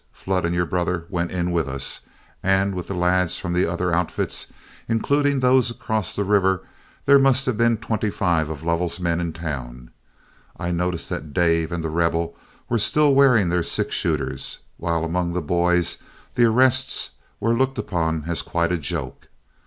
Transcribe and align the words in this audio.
Flood 0.13 0.45
and 0.47 0.55
your 0.55 0.65
brother 0.65 1.05
went 1.11 1.29
in 1.29 1.51
with 1.51 1.69
us, 1.69 2.01
and 2.41 2.73
with 2.73 2.87
the 2.87 2.95
lads 2.95 3.37
from 3.37 3.53
the 3.53 3.67
other 3.67 3.93
outfits, 3.93 4.51
including 4.89 5.39
those 5.39 5.69
across 5.69 6.15
the 6.15 6.23
river, 6.23 6.63
there 7.05 7.19
must 7.19 7.45
have 7.45 7.55
been 7.55 7.77
twenty 7.77 8.09
five 8.09 8.49
of 8.49 8.63
Lovell's 8.63 8.99
men 8.99 9.21
in 9.21 9.31
town. 9.31 9.91
I 10.57 10.71
noticed 10.71 11.07
that 11.11 11.33
Dave 11.35 11.71
and 11.71 11.83
The 11.83 11.91
Rebel 11.91 12.35
were 12.67 12.79
still 12.79 13.13
wearing 13.13 13.49
their 13.49 13.61
six 13.61 13.93
shooters, 13.93 14.57
while 14.77 15.05
among 15.05 15.33
the 15.33 15.39
boys 15.41 15.99
the 16.33 16.45
arrests 16.45 17.11
were 17.39 17.55
looked 17.55 17.77
upon 17.77 18.23
as 18.25 18.41
quite 18.41 18.71
a 18.71 18.79
joke. 18.79 19.27